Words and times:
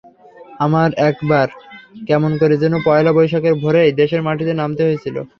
আমার 0.59 0.89
একবার 1.09 1.47
কেমন 2.07 2.31
করে 2.41 2.55
যেন 2.63 2.73
পয়লা 2.87 3.11
বৈশাখের 3.13 3.55
ভোরেই 3.61 3.97
দেশের 4.01 4.21
মাটিতে 4.27 4.53
নামতে 4.55 4.81
হয়েছিল। 4.87 5.15